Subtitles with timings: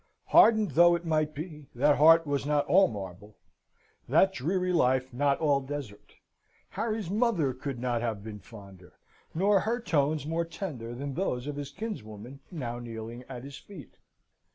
[0.29, 3.37] Hardened though it might be, that heart was not all marble
[4.09, 6.13] that dreary life not all desert.
[6.69, 8.93] Harry's mother could not have been fonder,
[9.35, 13.97] nor her tones more tender than those of his kinswoman now kneeling at his feet.